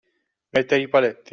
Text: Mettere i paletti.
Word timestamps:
Mettere 0.49 0.81
i 0.81 0.87
paletti. 0.87 1.29